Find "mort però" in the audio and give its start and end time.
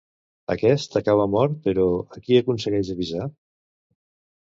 1.35-1.87